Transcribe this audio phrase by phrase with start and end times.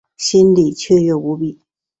[0.17, 1.59] 心里雀跃无比